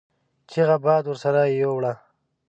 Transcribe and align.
چيغه 0.51 0.77
باد 0.85 1.03
ورسره 1.07 1.41
يو 1.61 1.71
وړه. 1.77 1.93